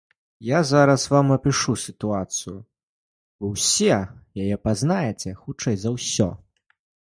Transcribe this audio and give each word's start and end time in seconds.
Я 0.45 0.59
зараз 0.69 1.03
вам 1.15 1.27
апішу 1.35 1.75
сітуацыю, 1.81 2.55
вы 3.39 3.53
ўсе 3.53 4.01
яе 4.41 4.59
пазнаеце, 4.67 5.37
хутчэй 5.45 5.75
за 5.85 5.97
ўсё. 6.01 6.29